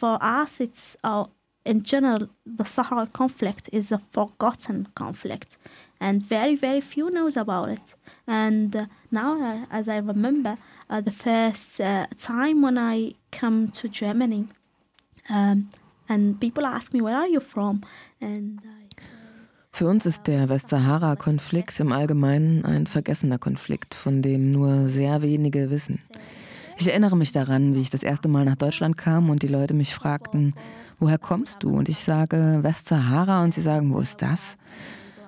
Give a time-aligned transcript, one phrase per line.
[0.00, 1.24] for us, it's uh,
[1.64, 5.58] in general, the Sahara conflict is a forgotten conflict,
[6.00, 7.94] and very, very few knows about it.
[8.26, 10.56] And uh, now, uh, as I remember,
[10.88, 14.48] uh, the first uh, time when I come to Germany,
[15.28, 15.68] um,
[16.08, 17.82] and people ask me, "Where are you from?"
[18.20, 18.60] and
[19.72, 25.70] Für uns ist der Westsahara-Konflikt im Allgemeinen ein vergessener Konflikt, von dem nur sehr wenige
[25.70, 26.00] wissen.
[26.80, 29.74] Ich erinnere mich daran, wie ich das erste Mal nach Deutschland kam und die Leute
[29.74, 30.54] mich fragten,
[30.98, 31.76] woher kommst du?
[31.76, 34.56] Und ich sage Westsahara und sie sagen, wo ist das?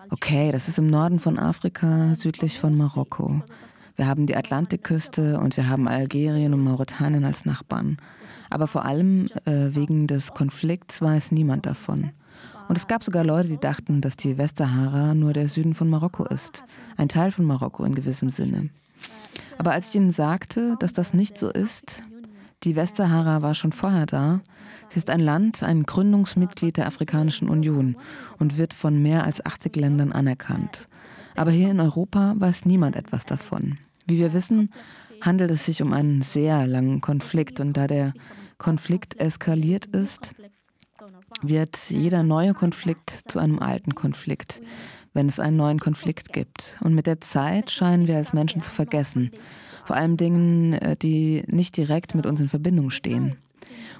[0.08, 3.42] Okay, das ist im Norden von Afrika, südlich von Marokko.
[3.96, 7.98] Wir haben die Atlantikküste und wir haben Algerien und Mauretanien als Nachbarn.
[8.48, 12.12] Aber vor allem äh, wegen des Konflikts weiß niemand davon.
[12.70, 16.24] Und es gab sogar Leute, die dachten, dass die Westsahara nur der Süden von Marokko
[16.24, 16.64] ist.
[16.96, 18.70] Ein Teil von Marokko in gewissem Sinne.
[19.58, 22.02] Aber als ich ihnen sagte, dass das nicht so ist,
[22.64, 24.40] die Westsahara war schon vorher da.
[24.88, 27.96] Sie ist ein Land, ein Gründungsmitglied der Afrikanischen Union
[28.38, 30.88] und wird von mehr als 80 Ländern anerkannt.
[31.34, 33.78] Aber hier in Europa weiß niemand etwas davon.
[34.06, 34.70] Wie wir wissen,
[35.20, 38.12] handelt es sich um einen sehr langen Konflikt und da der
[38.58, 40.34] Konflikt eskaliert ist,
[41.40, 44.62] wird jeder neue Konflikt zu einem alten Konflikt,
[45.14, 46.76] wenn es einen neuen Konflikt gibt.
[46.80, 49.30] Und mit der Zeit scheinen wir als Menschen zu vergessen,
[49.84, 53.36] vor allem Dingen, äh, die nicht direkt mit uns in Verbindung stehen.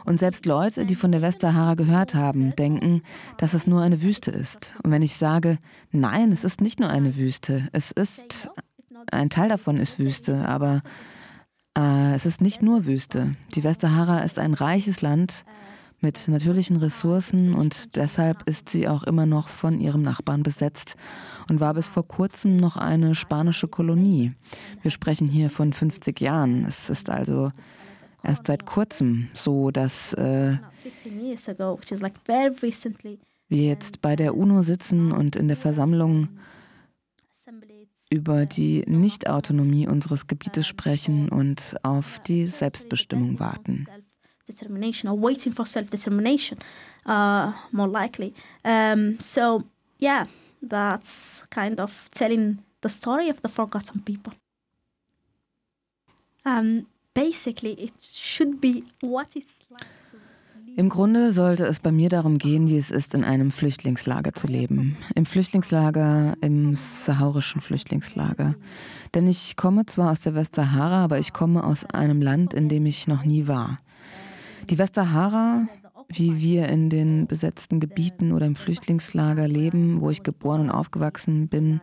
[0.05, 3.03] Und selbst Leute, die von der Westsahara gehört haben, denken,
[3.37, 4.75] dass es nur eine Wüste ist.
[4.83, 5.59] Und wenn ich sage,
[5.91, 8.51] nein, es ist nicht nur eine Wüste, es ist,
[9.11, 10.81] ein Teil davon ist Wüste, aber
[11.77, 13.33] äh, es ist nicht nur Wüste.
[13.55, 15.45] Die Westsahara ist ein reiches Land
[16.03, 20.97] mit natürlichen Ressourcen und deshalb ist sie auch immer noch von ihrem Nachbarn besetzt
[21.49, 24.33] und war bis vor kurzem noch eine spanische Kolonie.
[24.83, 26.65] Wir sprechen hier von 50 Jahren.
[26.67, 27.53] Es ist also
[28.23, 30.57] erst seit kurzem so, dass äh,
[33.49, 36.29] wir jetzt bei der UNO sitzen und in der Versammlung
[38.11, 43.87] über die Nichtautonomie unseres Gebietes sprechen und auf die Selbstbestimmung warten.
[44.53, 46.59] Determination or waiting for self determination,
[47.07, 48.35] uh, more likely.
[48.65, 49.65] Um, so,
[49.99, 50.27] yeah,
[50.63, 54.33] that's kind of telling the story of the forgotten people.
[56.45, 59.87] Um, basically, it should be what it's like.
[60.75, 64.47] Im Grunde sollte es bei mir darum gehen, wie es ist, in einem Flüchtlingslager zu
[64.47, 64.97] leben.
[65.15, 68.55] Im Flüchtlingslager, im saharischen Flüchtlingslager.
[69.15, 72.87] Denn ich komme zwar aus der Westsahara, aber ich komme aus einem Land, in dem
[72.87, 73.77] ich noch nie war.
[74.71, 75.67] Die Westsahara,
[76.09, 81.49] wie wir in den besetzten Gebieten oder im Flüchtlingslager leben, wo ich geboren und aufgewachsen
[81.49, 81.81] bin,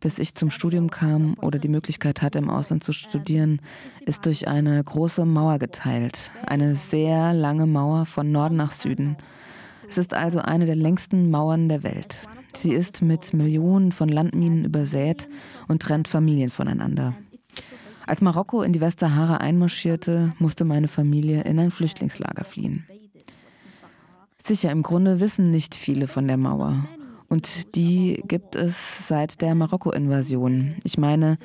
[0.00, 3.60] bis ich zum Studium kam oder die Möglichkeit hatte, im Ausland zu studieren,
[4.04, 6.30] ist durch eine große Mauer geteilt.
[6.46, 9.16] Eine sehr lange Mauer von Norden nach Süden.
[9.88, 12.26] Es ist also eine der längsten Mauern der Welt.
[12.54, 15.28] Sie ist mit Millionen von Landminen übersät
[15.68, 17.14] und trennt Familien voneinander.
[18.06, 22.86] Als Marokko in die Westsahara einmarschierte, musste meine Familie in ein Flüchtlingslager fliehen.
[24.42, 26.86] Sicher, im Grunde wissen nicht viele von der Mauer.
[27.28, 30.76] Und die gibt es seit der Marokko-Invasion.
[30.84, 31.36] Ich meine,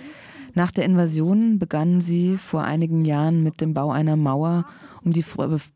[0.53, 4.65] nach der Invasion begannen sie vor einigen Jahren mit dem Bau einer Mauer,
[5.03, 5.25] um die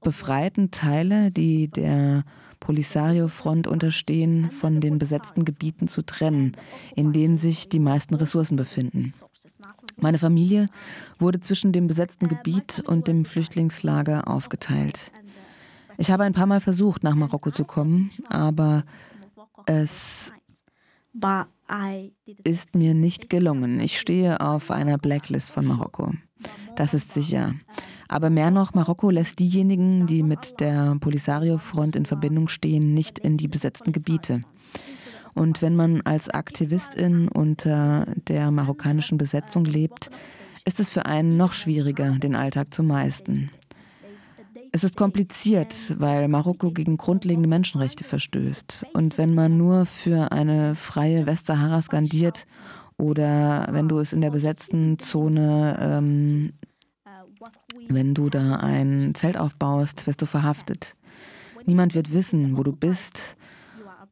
[0.04, 2.24] befreiten Teile, die der
[2.60, 6.52] Polisario-Front unterstehen, von den besetzten Gebieten zu trennen,
[6.96, 9.14] in denen sich die meisten Ressourcen befinden.
[9.98, 10.68] Meine Familie
[11.20, 15.12] wurde zwischen dem besetzten Gebiet und dem Flüchtlingslager aufgeteilt.
[15.98, 18.84] Ich habe ein paar Mal versucht, nach Marokko zu kommen, aber
[19.66, 20.32] es
[22.44, 23.80] ist mir nicht gelungen.
[23.80, 26.12] Ich stehe auf einer Blacklist von Marokko.
[26.76, 27.54] Das ist sicher.
[28.08, 33.38] Aber mehr noch, Marokko lässt diejenigen, die mit der Polisario-Front in Verbindung stehen, nicht in
[33.38, 34.42] die besetzten Gebiete.
[35.36, 40.10] Und wenn man als Aktivistin unter der marokkanischen Besetzung lebt,
[40.66, 43.52] ist es für einen noch schwieriger, den Alltag zu meisten.
[44.72, 48.86] Es ist kompliziert, weil Marokko gegen grundlegende Menschenrechte verstößt.
[48.94, 52.46] Und wenn man nur für eine freie Westsahara skandiert
[52.98, 56.54] oder wenn du es in der besetzten Zone, ähm,
[57.88, 60.96] wenn du da ein Zelt aufbaust, wirst du verhaftet.
[61.66, 63.38] Niemand wird wissen, wo du bist.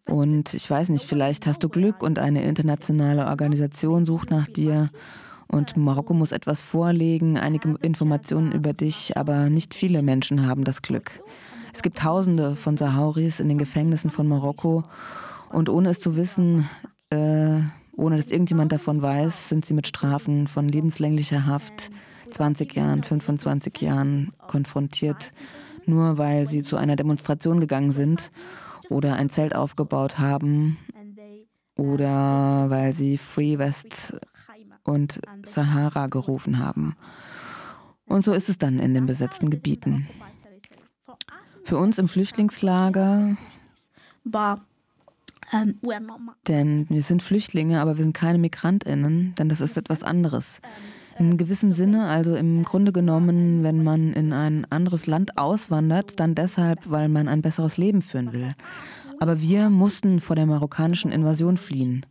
[0.06, 4.90] Und ich weiß nicht, vielleicht hast du Glück und eine internationale Organisation sucht nach dir.
[5.48, 10.82] Und Marokko muss etwas vorlegen, einige Informationen über dich, aber nicht viele Menschen haben das
[10.82, 11.22] Glück.
[11.74, 14.84] Es gibt Tausende von Sahauris in den Gefängnissen von Marokko.
[15.50, 16.70] Und ohne es zu wissen,
[17.10, 17.62] äh,
[17.96, 21.92] ohne dass irgendjemand davon weiß, sind sie mit Strafen von lebenslänglicher Haft,
[22.32, 25.32] 20 Jahren, 25 Jahren konfrontiert
[25.86, 28.32] nur weil sie zu einer Demonstration gegangen sind
[28.90, 30.78] oder ein Zelt aufgebaut haben
[31.76, 34.16] oder weil sie Free West
[34.84, 36.96] und Sahara gerufen haben.
[38.06, 40.08] Und so ist es dann in den besetzten Gebieten.
[41.64, 43.38] Für uns im Flüchtlingslager,
[46.48, 50.60] denn wir sind Flüchtlinge, aber wir sind keine Migrantinnen, denn das ist etwas anderes.
[51.18, 56.34] In gewissem Sinne, also im Grunde genommen, wenn man in ein anderes Land auswandert, dann
[56.34, 58.52] deshalb, weil man ein besseres Leben führen will.
[59.20, 62.06] Aber wir mussten vor der marokkanischen Invasion fliehen.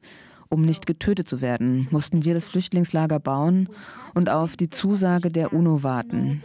[0.49, 3.69] Um nicht getötet zu werden, mussten wir das Flüchtlingslager bauen
[4.15, 6.43] und auf die Zusage der UNO warten.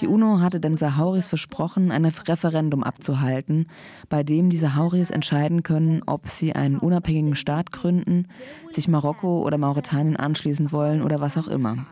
[0.00, 3.66] Die UNO hatte den Sahauris versprochen, ein Referendum abzuhalten,
[4.08, 8.28] bei dem die Sahauris entscheiden können, ob sie einen unabhängigen Staat gründen,
[8.72, 11.86] sich Marokko oder Mauretanien anschließen wollen oder was auch immer.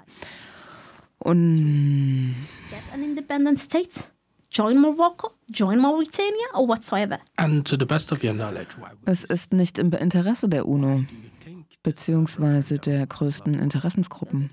[1.18, 2.34] Und
[4.50, 7.18] join Morocco, join Mauritania or whatsoever.
[7.36, 11.04] And to the best of your knowledge, es ist nicht im Interesse der UNO
[11.82, 14.50] beziehungsweise der größten Interessensgruppen.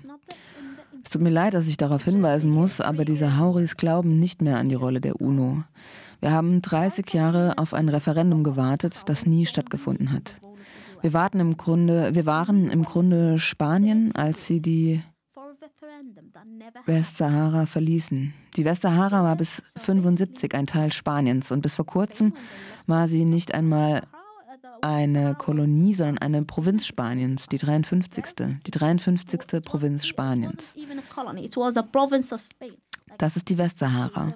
[1.08, 4.58] Es tut mir leid, dass ich darauf hinweisen muss, aber die Sahauris glauben nicht mehr
[4.58, 5.64] an die Rolle der UNO.
[6.20, 10.36] Wir haben 30 Jahre auf ein Referendum gewartet, das nie stattgefunden hat.
[11.00, 15.00] Wir warten im Grunde, wir waren im Grunde Spanien, als sie die
[16.84, 18.34] Westsahara verließen.
[18.58, 22.34] Die Westsahara war bis 75 ein Teil Spaniens und bis vor kurzem
[22.86, 24.02] war sie nicht einmal
[24.82, 28.24] eine Kolonie, sondern eine Provinz Spaniens, die 53.
[28.66, 29.62] Die 53.
[29.64, 30.74] Provinz Spaniens.
[33.16, 34.34] Das ist die Westsahara.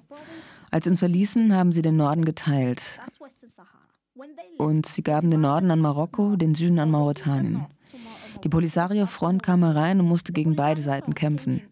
[0.71, 3.01] Als sie uns verließen, haben sie den Norden geteilt.
[4.59, 7.67] Und sie gaben den Norden an Marokko, den Süden an Mauretanien.
[8.45, 11.63] Die Polisario-Front kam herein und musste gegen beide Seiten kämpfen.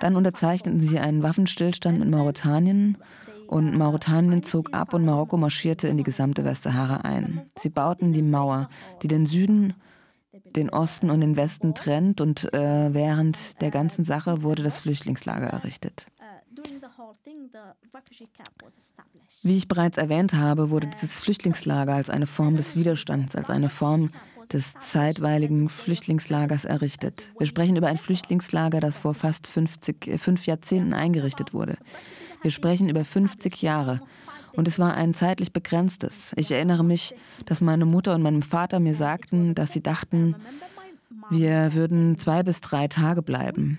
[0.00, 2.98] Dann unterzeichneten sie einen Waffenstillstand mit Mauretanien
[3.46, 7.50] und Mauretanien zog ab und Marokko marschierte in die gesamte Westsahara ein.
[7.56, 8.68] Sie bauten die Mauer,
[9.02, 9.74] die den Süden,
[10.54, 15.46] den Osten und den Westen trennt und äh, während der ganzen Sache wurde das Flüchtlingslager
[15.46, 16.06] errichtet.
[19.42, 23.68] Wie ich bereits erwähnt habe, wurde dieses Flüchtlingslager als eine Form des Widerstands, als eine
[23.68, 24.10] Form
[24.52, 27.30] des zeitweiligen Flüchtlingslagers errichtet.
[27.38, 31.76] Wir sprechen über ein Flüchtlingslager, das vor fast 50, fünf Jahrzehnten eingerichtet wurde.
[32.42, 34.00] Wir sprechen über 50 Jahre.
[34.52, 36.32] Und es war ein zeitlich begrenztes.
[36.36, 37.14] Ich erinnere mich,
[37.44, 40.34] dass meine Mutter und mein Vater mir sagten, dass sie dachten,
[41.28, 43.78] wir würden zwei bis drei Tage bleiben.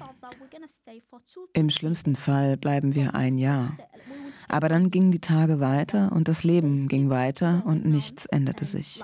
[1.53, 3.77] Im schlimmsten Fall bleiben wir ein Jahr.
[4.47, 9.01] Aber dann gingen die Tage weiter und das Leben ging weiter und nichts änderte sich.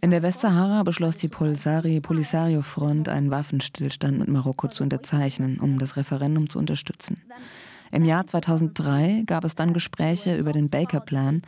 [0.00, 6.48] In der Westsahara beschloss die Polisario-Front, einen Waffenstillstand mit Marokko zu unterzeichnen, um das Referendum
[6.48, 7.20] zu unterstützen.
[7.90, 11.42] Im Jahr 2003 gab es dann Gespräche über den Baker-Plan,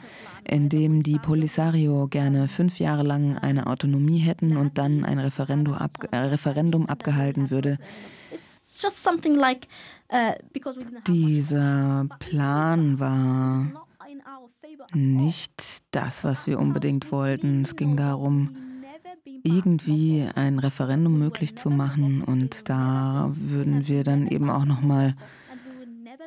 [0.45, 5.75] in dem die Polisario gerne fünf Jahre lang eine Autonomie hätten und dann ein Referendum,
[5.75, 7.79] ab, äh, Referendum abgehalten würde.
[11.07, 13.87] Dieser Plan war
[14.95, 17.63] nicht das, was wir unbedingt wollten.
[17.63, 18.49] Es ging darum,
[19.43, 25.15] irgendwie ein Referendum möglich zu machen und da würden wir dann eben auch noch mal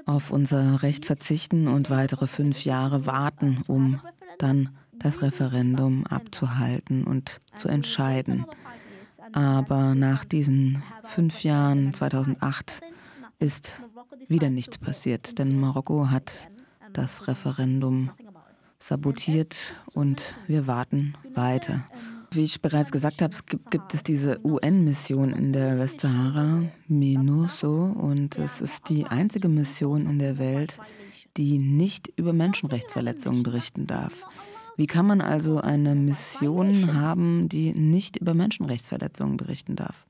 [0.05, 4.00] auf unser Recht verzichten und weitere fünf Jahre warten, um
[4.38, 8.45] dann das Referendum abzuhalten und zu entscheiden.
[9.33, 12.81] Aber nach diesen fünf Jahren, 2008,
[13.39, 13.81] ist
[14.27, 16.50] wieder nichts passiert, denn Marokko hat
[16.93, 18.12] das Referendum
[18.79, 21.83] sabotiert und wir warten weiter.
[22.35, 27.91] Wie ich bereits gesagt habe, es gibt, gibt es diese UN-Mission in der Westsahara, MINUSO,
[27.91, 30.79] und es ist die einzige Mission in der Welt,
[31.37, 34.25] die nicht über Menschenrechtsverletzungen berichten darf.
[34.77, 40.07] Wie kann man also eine Mission haben, die nicht über Menschenrechtsverletzungen berichten darf?